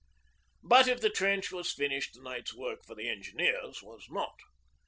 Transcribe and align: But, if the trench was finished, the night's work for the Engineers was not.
But, 0.63 0.87
if 0.87 0.99
the 0.99 1.11
trench 1.11 1.51
was 1.51 1.71
finished, 1.75 2.15
the 2.15 2.23
night's 2.23 2.55
work 2.55 2.83
for 2.83 2.95
the 2.95 3.07
Engineers 3.07 3.83
was 3.83 4.07
not. 4.09 4.33